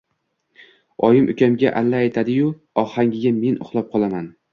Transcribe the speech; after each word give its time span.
Oyim 1.09 1.27
ukamga 1.33 1.73
alla 1.81 1.99
aytadi-yu, 2.05 2.47
ohangiga 2.85 3.33
men 3.37 3.61
uxlab 3.67 3.93
qolaman... 3.93 4.27